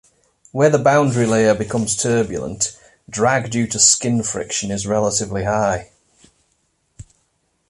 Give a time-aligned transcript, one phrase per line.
[0.51, 2.75] Where the boundary layer becomes turbulent,
[3.07, 5.91] drag due to skin friction is relatively high.